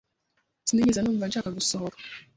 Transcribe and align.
Sinigeze 0.67 0.99
numva 1.01 1.29
nshaka 1.29 1.49
gusohoka. 1.57 1.97